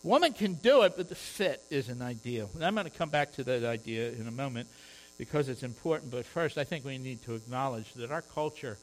[0.03, 2.49] Woman can do it, but the fit isn't ideal.
[2.55, 4.69] And I'm going to come back to that idea in a moment
[5.19, 6.11] because it's important.
[6.11, 8.79] But first, I think we need to acknowledge that our culture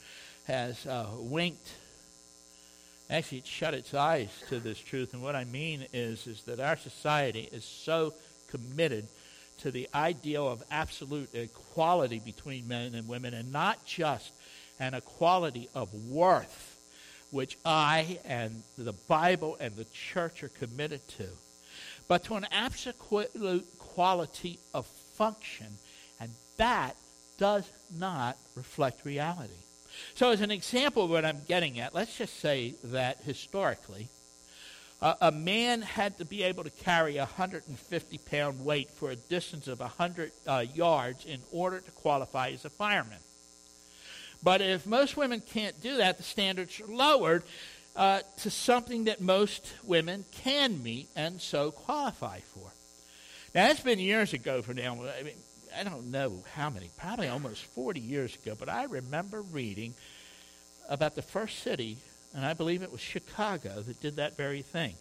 [0.48, 1.68] has uh, winked.
[3.10, 5.14] Actually, it shut its eyes to this truth.
[5.14, 8.14] And what I mean is, is that our society is so
[8.48, 9.08] committed
[9.60, 14.32] to the ideal of absolute equality between men and women, and not just
[14.80, 16.78] an equality of worth,
[17.30, 21.28] which I and the Bible and the church are committed to
[22.12, 25.68] but to an absolute quality of function.
[26.62, 26.96] That
[27.40, 29.52] does not reflect reality.
[30.14, 34.10] So, as an example of what I'm getting at, let's just say that historically,
[35.02, 39.16] uh, a man had to be able to carry a 150 pound weight for a
[39.16, 43.18] distance of 100 uh, yards in order to qualify as a fireman.
[44.44, 47.42] But if most women can't do that, the standards are lowered
[47.96, 52.72] uh, to something that most women can meet and so qualify for.
[53.56, 54.94] Now, that's been years ago for now.
[55.20, 55.34] I mean,
[55.78, 59.94] I don't know how many, probably almost 40 years ago, but I remember reading
[60.90, 61.98] about the first city,
[62.36, 64.96] and I believe it was Chicago, that did that very thing.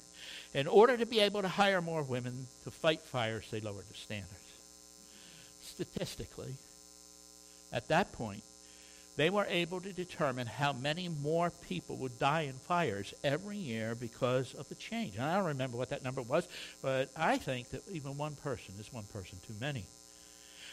[0.55, 3.95] In order to be able to hire more women to fight fires, they lowered the
[3.95, 4.35] standards.
[5.63, 6.55] Statistically,
[7.73, 8.43] at that point,
[9.17, 13.95] they were able to determine how many more people would die in fires every year
[13.95, 15.17] because of the change.
[15.17, 16.49] And I don't remember what that number was,
[16.81, 19.85] but I think that even one person is one person too many.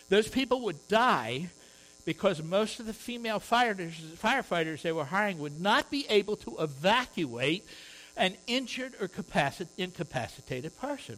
[0.10, 1.50] Those people would die
[2.06, 7.66] because most of the female firefighters they were hiring would not be able to evacuate
[8.16, 9.10] an injured or
[9.78, 11.18] incapacitated person.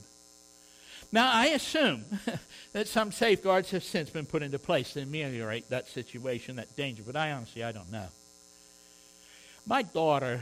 [1.11, 2.05] Now, I assume
[2.73, 7.03] that some safeguards have since been put into place to ameliorate that situation, that danger,
[7.05, 8.07] but I honestly, I don't know.
[9.65, 10.41] My daughter,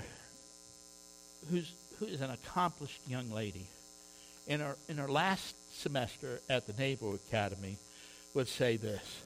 [1.49, 3.67] who's, who is an accomplished young lady,
[4.47, 7.77] in her, in her last semester at the Naval Academy,
[8.37, 9.21] would say this.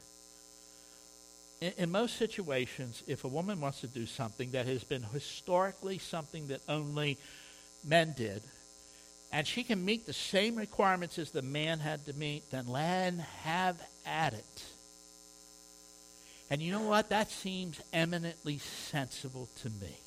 [1.59, 5.97] In, in most situations, if a woman wants to do something that has been historically
[5.97, 7.17] something that only
[7.85, 8.41] men did,
[9.33, 13.13] and she can meet the same requirements as the man had to meet, then let
[13.43, 14.63] have at it.
[16.49, 17.09] And you know what?
[17.09, 19.97] That seems eminently sensible to me.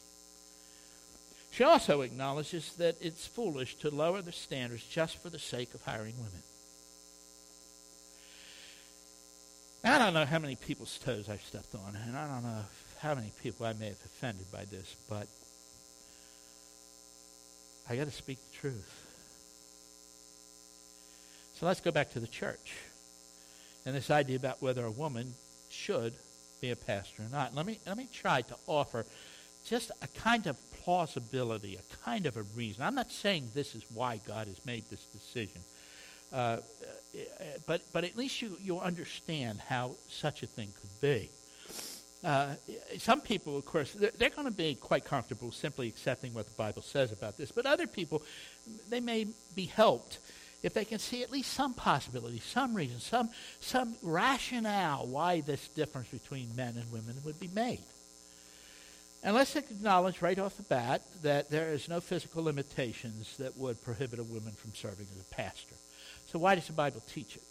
[1.53, 5.83] She also acknowledges that it's foolish to lower the standards just for the sake of
[5.83, 6.43] hiring women.
[9.87, 12.65] I don't know how many people's toes I've stepped on, and I don't know
[13.01, 15.27] how many people I may have offended by this, but
[17.89, 19.05] I got to speak the truth.
[21.61, 22.77] So let's go back to the church
[23.85, 25.35] and this idea about whether a woman
[25.69, 26.15] should
[26.63, 27.55] be a pastor or not.
[27.55, 29.05] Let me, let me try to offer
[29.67, 32.83] just a kind of plausibility, a kind of a reason.
[32.83, 35.61] I'm not saying this is why God has made this decision.
[36.35, 36.57] Uh,
[37.65, 41.31] but, but at least you, you understand how such a thing could be.
[42.25, 42.55] Uh,
[42.99, 46.55] some people, of course, they're, they're going to be quite comfortable simply accepting what the
[46.55, 47.53] Bible says about this.
[47.53, 48.23] But other people,
[48.89, 50.19] they may be helped
[50.65, 53.29] if they can see at least some possibility, some reason, some,
[53.61, 57.85] some rationale why this difference between men and women would be made.
[59.23, 63.83] And let's acknowledge right off the bat that there is no physical limitations that would
[63.85, 65.75] prohibit a woman from serving as a pastor.
[66.35, 67.45] So, why does the Bible teach it?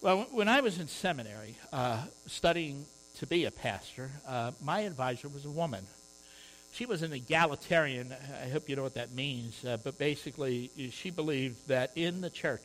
[0.00, 2.84] Well, when I was in seminary uh, studying
[3.16, 5.84] to be a pastor, uh, my advisor was a woman.
[6.70, 8.14] She was an egalitarian.
[8.40, 9.64] I hope you know what that means.
[9.64, 12.62] Uh, but basically, she believed that in the church,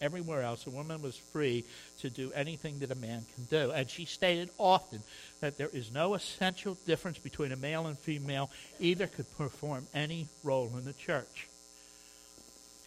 [0.00, 1.64] everywhere else, a woman was free
[2.00, 3.70] to do anything that a man can do.
[3.70, 5.04] And she stated often
[5.38, 8.50] that there is no essential difference between a male and female.
[8.80, 11.46] Either could perform any role in the church.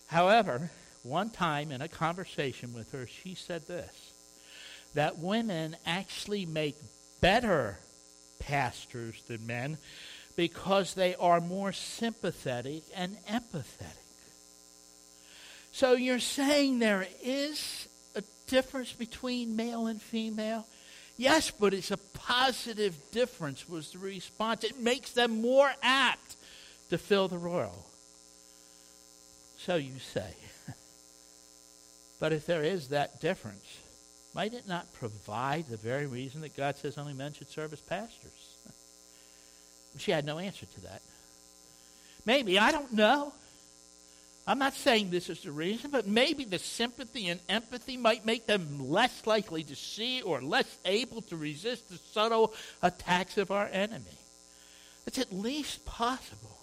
[0.08, 0.70] However,
[1.04, 4.14] one time in a conversation with her, she said this
[4.96, 6.76] that women actually make
[7.20, 7.80] better
[8.40, 9.78] pastors than men
[10.36, 13.98] because they are more sympathetic and empathetic.
[15.72, 20.68] So you're saying there is a difference between male and female?
[21.18, 24.64] Yes, but it's a positive difference, was the response.
[24.64, 26.36] It makes them more apt
[26.90, 27.86] to fill the role.
[29.58, 30.36] So you say.
[32.24, 33.66] But if there is that difference,
[34.34, 37.82] might it not provide the very reason that God says only men should serve as
[37.82, 38.56] pastors?
[39.98, 41.02] she had no answer to that.
[42.26, 43.34] Maybe, I don't know.
[44.48, 48.46] I'm not saying this is the reason, but maybe the sympathy and empathy might make
[48.46, 53.68] them less likely to see or less able to resist the subtle attacks of our
[53.68, 54.18] enemy.
[55.06, 56.58] It's at least possible.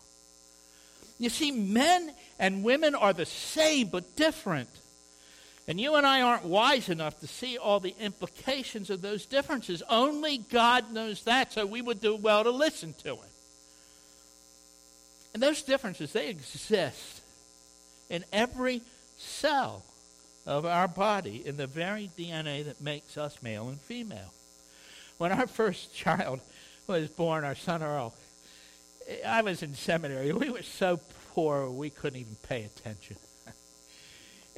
[1.19, 4.71] You see, men and women are the same but different.
[5.71, 9.85] And you and I aren't wise enough to see all the implications of those differences.
[9.89, 13.31] Only God knows that, so we would do well to listen to Him.
[15.33, 17.21] And those differences, they exist
[18.09, 18.83] in every
[19.17, 19.85] cell
[20.45, 24.33] of our body, in the very DNA that makes us male and female.
[25.19, 26.41] When our first child
[26.89, 28.13] was born, our son Earl,
[29.25, 30.33] I was in seminary.
[30.33, 30.99] We were so
[31.33, 33.19] poor we couldn't even pay attention.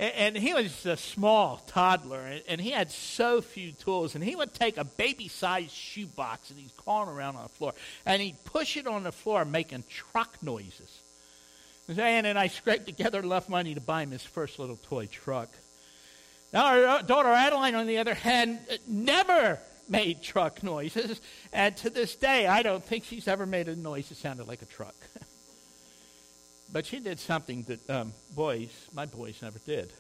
[0.03, 4.17] And, and he was a small toddler, and, and he had so few tools.
[4.17, 7.73] And he would take a baby sized shoebox and he's crawling around on the floor,
[8.05, 10.99] and he'd push it on the floor, making truck noises.
[11.87, 15.07] And Ann and I scraped together enough money to buy him his first little toy
[15.07, 15.51] truck.
[16.53, 21.21] Now, our daughter Adeline, on the other hand, uh, never made truck noises.
[21.53, 24.63] And to this day, I don't think she's ever made a noise that sounded like
[24.63, 24.97] a truck.
[26.73, 29.93] But she did something that um, boys, my boys, never did.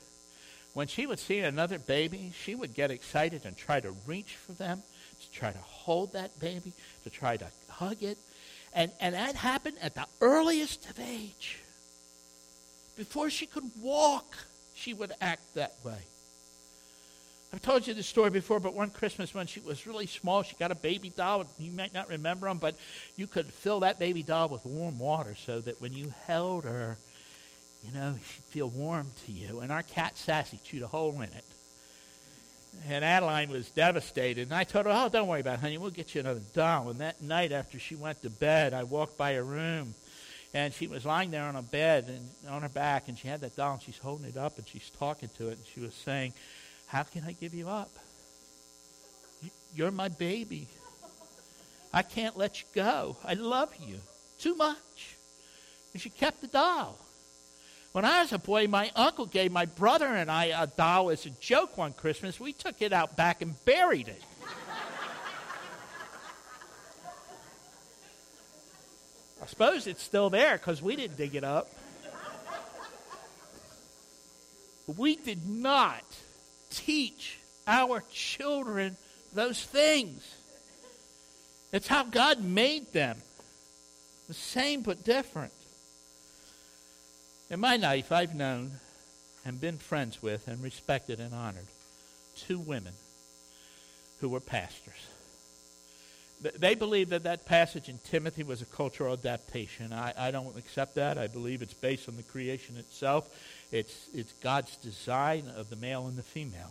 [0.74, 4.52] When she would see another baby, she would get excited and try to reach for
[4.52, 4.82] them,
[5.20, 6.72] to try to hold that baby,
[7.04, 8.16] to try to hug it.
[8.72, 11.58] And, and that happened at the earliest of age.
[12.96, 14.34] Before she could walk,
[14.74, 15.98] she would act that way.
[17.54, 20.56] I've told you this story before, but one Christmas when she was really small, she
[20.56, 21.44] got a baby doll.
[21.58, 22.76] You might not remember them, but
[23.16, 26.96] you could fill that baby doll with warm water so that when you held her,
[27.84, 29.60] you know, she'd feel warm to you.
[29.60, 31.44] And our cat Sassy chewed a hole in it.
[32.88, 34.44] And Adeline was devastated.
[34.48, 35.76] And I told her, Oh, don't worry about it, honey.
[35.76, 36.88] We'll get you another doll.
[36.88, 39.94] And that night after she went to bed, I walked by her room.
[40.54, 43.08] And she was lying there on a bed and on her back.
[43.08, 43.74] And she had that doll.
[43.74, 45.58] And she's holding it up and she's talking to it.
[45.58, 46.32] And she was saying,
[46.92, 47.90] how can I give you up?
[49.74, 50.68] You're my baby.
[51.90, 53.16] I can't let you go.
[53.24, 53.96] I love you
[54.38, 55.16] too much.
[55.94, 56.98] And she kept the doll.
[57.92, 61.24] When I was a boy, my uncle gave my brother and I a doll as
[61.24, 62.38] a joke one Christmas.
[62.38, 64.22] We took it out back and buried it.
[69.42, 71.70] I suppose it's still there because we didn't dig it up.
[74.86, 76.04] We did not
[76.72, 78.96] teach our children
[79.34, 80.22] those things.
[81.72, 83.16] It's how God made them.
[84.28, 85.52] The same but different.
[87.50, 88.72] In my life, I've known
[89.44, 91.66] and been friends with and respected and honored
[92.36, 92.92] two women
[94.20, 94.94] who were pastors.
[96.58, 99.92] They believe that that passage in Timothy was a cultural adaptation.
[99.92, 101.16] I, I don't accept that.
[101.16, 103.28] I believe it's based on the creation itself.
[103.72, 106.70] It's, it's God's design of the male and the female.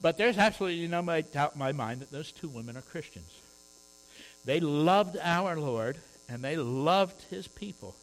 [0.00, 3.30] But there's absolutely no doubt in my mind that those two women are Christians.
[4.44, 5.98] They loved our Lord
[6.28, 7.96] and they loved his people.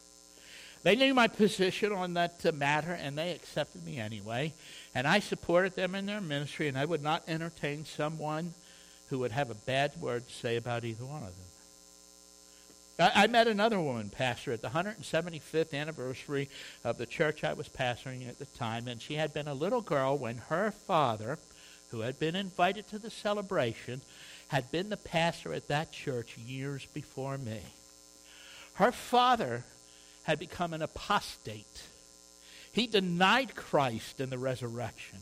[0.84, 4.54] They knew my position on that uh, matter and they accepted me anyway.
[4.96, 8.54] And I supported them in their ministry and I would not entertain someone
[9.10, 11.51] who would have a bad word to say about either one of them.
[13.02, 16.50] I, I met another woman pastor at the 175th anniversary
[16.84, 19.82] of the church I was pastoring at the time, and she had been a little
[19.82, 21.40] girl when her father,
[21.90, 24.02] who had been invited to the celebration,
[24.50, 27.62] had been the pastor at that church years before me.
[28.74, 29.64] Her father
[30.24, 31.84] had become an apostate.
[32.72, 35.20] He denied Christ in the resurrection.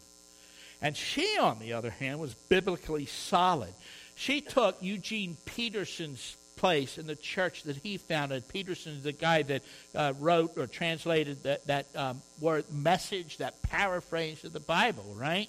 [0.82, 3.74] And she, on the other hand, was biblically solid.
[4.16, 8.48] She took Eugene Peterson's place in the church that he founded.
[8.50, 9.62] Peterson's the guy that
[9.96, 15.48] uh, wrote or translated that, that um, word message, that paraphrase of the Bible, right?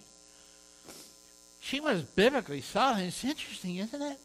[1.61, 3.00] She was biblically solid.
[3.00, 4.18] It's interesting, isn't it?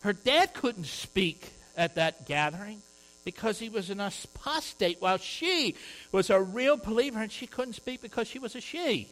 [0.00, 2.80] Her dad couldn't speak at that gathering
[3.24, 5.74] because he was an apostate, while she
[6.12, 9.08] was a real believer and she couldn't speak because she was a she.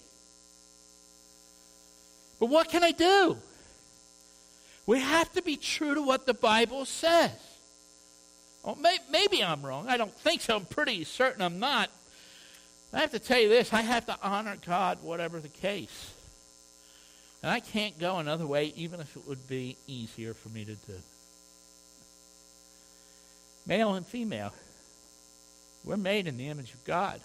[2.40, 3.36] But what can I do?
[4.86, 7.30] We have to be true to what the Bible says.
[8.62, 9.88] Well, may, maybe I'm wrong.
[9.88, 10.56] I don't think so.
[10.56, 11.90] I'm pretty certain I'm not.
[12.92, 16.12] I have to tell you this I have to honor God, whatever the case.
[17.42, 20.74] And I can't go another way, even if it would be easier for me to
[20.74, 20.94] do.
[23.66, 24.52] Male and female,
[25.84, 27.20] we're made in the image of God.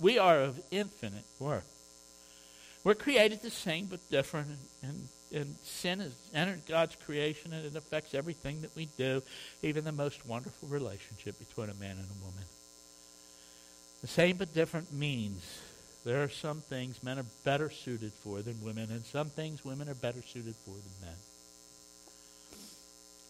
[0.00, 1.70] We are of infinite worth.
[2.82, 4.48] We're created the same but different,
[4.82, 9.22] and and sin has entered God's creation and it affects everything that we do,
[9.62, 12.44] even the most wonderful relationship between a man and a woman.
[14.00, 15.42] The same but different means
[16.04, 19.88] there are some things men are better suited for than women, and some things women
[19.88, 21.08] are better suited for than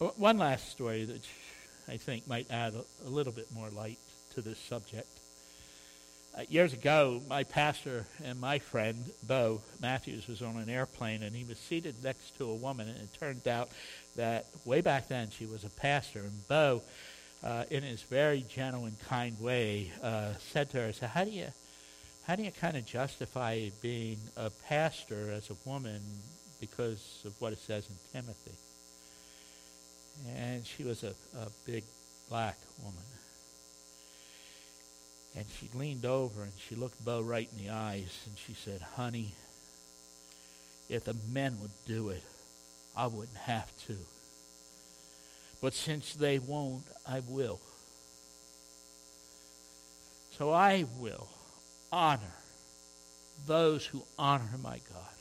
[0.01, 0.11] men.
[0.17, 1.21] One last story that
[1.87, 3.99] I think might add a, a little bit more light
[4.33, 5.07] to this subject.
[6.37, 11.33] Uh, years ago, my pastor and my friend, Bo Matthews, was on an airplane and
[11.33, 12.89] he was seated next to a woman.
[12.89, 13.69] And it turned out
[14.17, 16.19] that way back then she was a pastor.
[16.19, 16.81] And Bo,
[17.41, 21.31] uh, in his very gentle and kind way, uh, said to her, "So how do
[21.31, 21.47] you,
[22.27, 26.01] how do you kind of justify being a pastor as a woman
[26.59, 28.57] because of what it says in Timothy?"
[30.35, 31.85] And she was a, a big
[32.27, 33.14] black woman.
[35.35, 38.81] And she leaned over and she looked Bo right in the eyes and she said,
[38.81, 39.33] Honey,
[40.89, 42.23] if the men would do it,
[42.95, 43.97] I wouldn't have to.
[45.61, 47.59] But since they won't, I will.
[50.37, 51.27] So I will
[51.91, 52.35] honor
[53.47, 55.15] those who honor my God.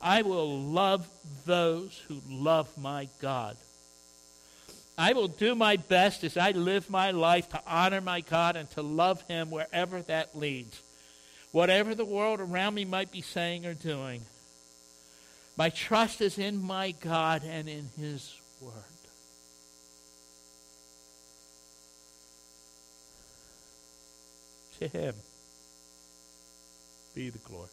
[0.00, 1.08] I will love
[1.44, 3.56] those who love my God.
[4.98, 8.68] I will do my best as I live my life to honor my God and
[8.72, 10.82] to love Him wherever that leads.
[11.52, 14.22] Whatever the world around me might be saying or doing,
[15.56, 18.72] my trust is in my God and in His Word.
[24.80, 25.14] To Him
[27.14, 27.68] be the glory.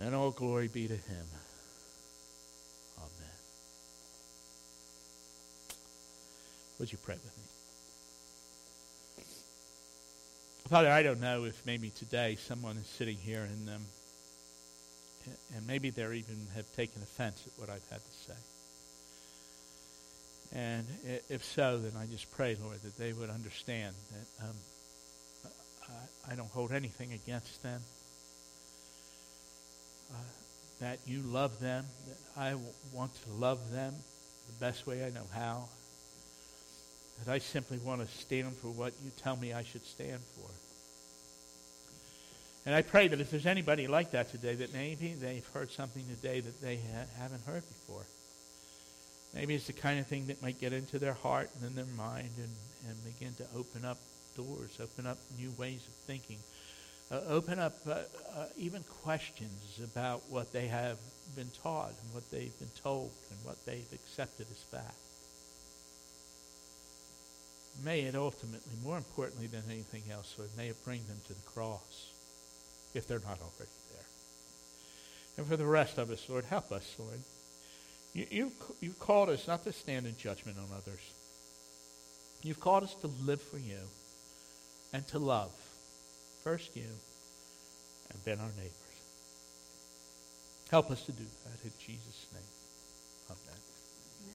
[0.00, 1.26] And all glory be to Him.
[2.98, 3.36] Amen.
[6.78, 7.42] Would you pray with me?
[10.68, 13.82] Father, I don't know if maybe today someone is sitting here and um,
[15.54, 18.38] and maybe they even have taken offense at what I've had to say.
[20.52, 20.86] And
[21.28, 24.56] if so, then I just pray, Lord, that they would understand that um,
[26.28, 27.82] I, I, don't hold anything against them.
[30.12, 30.16] Uh,
[30.80, 33.92] that you love them, that I w- want to love them
[34.46, 35.68] the best way I know how.
[37.24, 40.50] That I simply want to stand for what you tell me I should stand for.
[42.66, 46.04] And I pray that if there's anybody like that today, that maybe they've heard something
[46.08, 48.04] today that they ha- haven't heard before.
[49.34, 51.94] Maybe it's the kind of thing that might get into their heart and in their
[51.96, 52.50] mind and,
[52.88, 53.98] and begin to open up
[54.36, 56.38] doors, open up new ways of thinking,
[57.12, 58.00] uh, open up uh,
[58.34, 60.98] uh, even questions about what they have
[61.36, 65.05] been taught and what they've been told and what they've accepted as fact.
[67.84, 71.42] May it ultimately, more importantly than anything else, Lord, may it bring them to the
[71.42, 72.10] cross
[72.94, 74.06] if they're not already there.
[75.36, 77.20] And for the rest of us, Lord, help us, Lord.
[78.14, 81.00] You, you've, you've called us not to stand in judgment on others.
[82.42, 83.80] You've called us to live for you
[84.92, 85.52] and to love.
[86.42, 86.88] First you,
[88.10, 88.72] and then our neighbors.
[90.70, 92.42] Help us to do that in Jesus' name.
[93.30, 93.65] Amen.